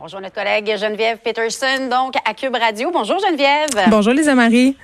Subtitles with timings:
[0.00, 2.90] Bonjour notre collègue Geneviève Peterson, donc à Cube Radio.
[2.90, 3.68] Bonjour Geneviève.
[3.90, 4.74] Bonjour Lisa Marie.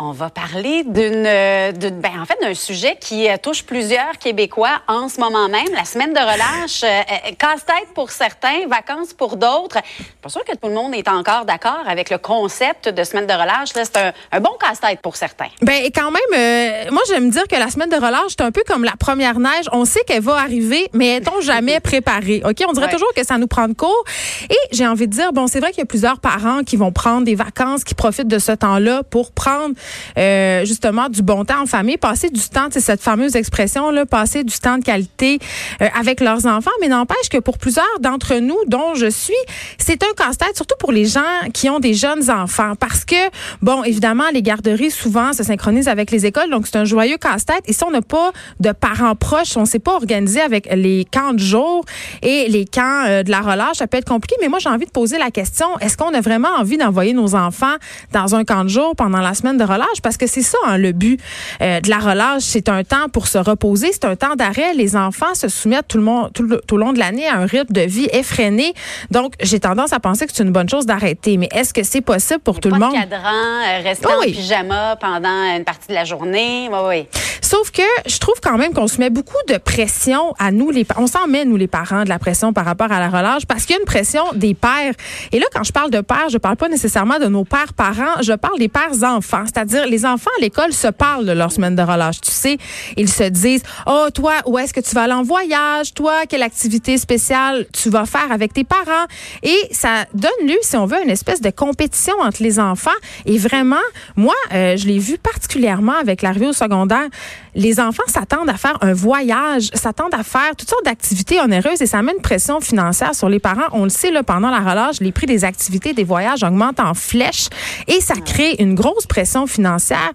[0.00, 5.08] On va parler d'une, ben, en fait, d'un sujet qui euh, touche plusieurs Québécois en
[5.08, 5.66] ce moment même.
[5.74, 9.78] La semaine de relâche, euh, euh, casse-tête pour certains, vacances pour d'autres.
[10.22, 13.32] Pas sûr que tout le monde est encore d'accord avec le concept de semaine de
[13.32, 13.74] relâche.
[13.74, 15.48] Là, c'est un, bon casse-tête pour certains.
[15.62, 18.62] Ben, et quand même, moi, j'aime dire que la semaine de relâche, c'est un peu
[18.64, 19.66] comme la première neige.
[19.72, 22.42] On sait qu'elle va arriver, mais est-on jamais préparé?
[22.44, 22.64] OK?
[22.68, 24.04] On dirait toujours que ça nous prend de court.
[24.48, 26.92] Et j'ai envie de dire, bon, c'est vrai qu'il y a plusieurs parents qui vont
[26.92, 29.74] prendre des vacances, qui profitent de ce temps-là pour prendre
[30.16, 34.06] euh, justement du bon temps en famille, passer du temps, c'est cette fameuse expression là,
[34.06, 35.38] passer du temps de qualité
[35.82, 36.70] euh, avec leurs enfants.
[36.80, 39.34] Mais n'empêche que pour plusieurs d'entre nous, dont je suis,
[39.78, 41.20] c'est un casse-tête, surtout pour les gens
[41.52, 43.16] qui ont des jeunes enfants, parce que
[43.62, 47.62] bon, évidemment, les garderies souvent se synchronisent avec les écoles, donc c'est un joyeux casse-tête.
[47.66, 51.06] Et si on n'a pas de parents proches, on ne s'est pas organisé avec les
[51.10, 51.84] camps de jour
[52.22, 54.36] et les camps euh, de la relâche, ça peut être compliqué.
[54.40, 57.34] Mais moi, j'ai envie de poser la question est-ce qu'on a vraiment envie d'envoyer nos
[57.34, 57.76] enfants
[58.12, 59.77] dans un camp de jour pendant la semaine de relâche?
[60.02, 61.20] Parce que c'est ça hein, le but
[61.60, 62.42] euh, de la relâche.
[62.42, 64.74] C'est un temps pour se reposer, c'est un temps d'arrêt.
[64.74, 67.72] Les enfants se soumettent tout le monde tout, le, long de l'année à un rythme
[67.72, 68.74] de vie effréné.
[69.10, 71.36] Donc j'ai tendance à penser que c'est une bonne chose d'arrêter.
[71.36, 72.92] Mais est-ce que c'est possible pour tout le monde?
[72.92, 76.68] De cadran, euh, rester en pyjama pendant une partie de la journée.
[76.70, 77.06] Oui, oui.
[77.40, 80.86] Sauf que je trouve quand même qu'on se met beaucoup de pression à nous les
[80.96, 83.64] on s'en met nous les parents de la pression par rapport à la relâche parce
[83.64, 84.94] qu'il y a une pression des pères.
[85.32, 88.20] Et là quand je parle de pères, je parle pas nécessairement de nos pères parents,
[88.22, 91.74] je parle des pères enfants, c'est-à-dire les enfants à l'école se parlent de leur semaine
[91.74, 92.20] de relâche.
[92.20, 92.58] Tu sais,
[92.96, 95.94] ils se disent "Oh toi, où est-ce que tu vas aller en voyage?
[95.94, 99.06] Toi, quelle activité spéciale tu vas faire avec tes parents
[99.42, 102.90] Et ça donne lieu si on veut une espèce de compétition entre les enfants.
[103.26, 103.76] Et vraiment
[104.14, 107.08] moi euh, je l'ai vu particulièrement avec l'arrivée au secondaire.
[107.56, 111.86] Les enfants s'attendent à faire un voyage, s'attendent à faire toutes sortes d'activités onéreuses et
[111.86, 113.66] ça met une pression financière sur les parents.
[113.72, 116.94] On le sait, là, pendant la relâche, les prix des activités, des voyages augmentent en
[116.94, 117.48] flèche
[117.88, 120.12] et ça crée une grosse pression financière.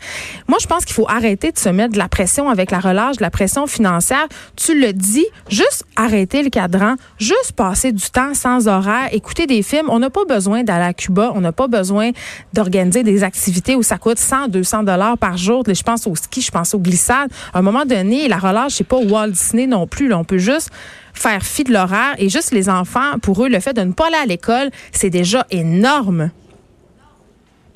[0.47, 3.17] Moi, je pense qu'il faut arrêter de se mettre de la pression avec la relâche,
[3.17, 4.27] de la pression financière.
[4.55, 9.63] Tu le dis, juste arrêter le cadran, juste passer du temps sans horaire, écouter des
[9.63, 9.89] films.
[9.89, 12.11] On n'a pas besoin d'aller à Cuba, on n'a pas besoin
[12.53, 15.63] d'organiser des activités où ça coûte 100, 200 dollars par jour.
[15.67, 18.83] Je pense au ski, je pense au glissade à un moment donné, la relâche, c'est
[18.83, 20.13] pas Walt Disney non plus.
[20.13, 20.69] On peut juste
[21.13, 24.07] faire fi de l'horaire et juste les enfants, pour eux, le fait de ne pas
[24.07, 26.31] aller à l'école, c'est déjà énorme.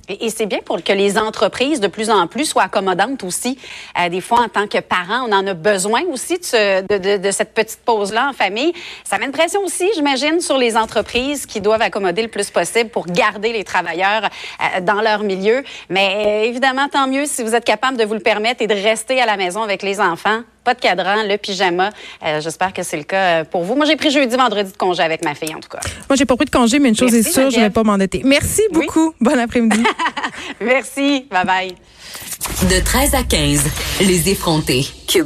[0.09, 3.57] Et, c'est bien pour que les entreprises de plus en plus soient accommodantes aussi.
[3.99, 7.53] Euh, des fois, en tant que parents, on en a besoin aussi de, de, cette
[7.53, 8.73] petite pause-là en famille.
[9.03, 12.89] Ça met une pression aussi, j'imagine, sur les entreprises qui doivent accommoder le plus possible
[12.89, 15.63] pour garder les travailleurs euh, dans leur milieu.
[15.89, 18.73] Mais euh, évidemment, tant mieux si vous êtes capable de vous le permettre et de
[18.73, 21.91] rester à la maison avec les enfants pas de cadran, le pyjama.
[22.25, 23.75] Euh, j'espère que c'est le cas euh, pour vous.
[23.75, 25.79] Moi, j'ai pris jeudi, vendredi de congé avec ma fille, en tout cas.
[26.09, 28.21] Moi, j'ai pas pris de congé, mais une chose est sûre, je vais pas m'endetter.
[28.25, 29.13] Merci beaucoup.
[29.21, 29.81] Bon après-midi.
[30.59, 31.25] Merci.
[31.31, 31.75] Bye bye.
[32.69, 33.61] De 13 à 15,
[34.01, 34.85] les effrontés.
[35.07, 35.25] Cube